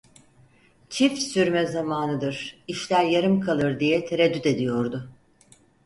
Çift 0.89 1.17
sürme 1.19 1.65
zamanıdır, 1.65 2.63
işler 2.67 3.03
yarım 3.05 3.39
kalır 3.41 3.79
diye 3.79 4.05
tereddüt 4.05 4.45
ediyordu. 4.45 5.09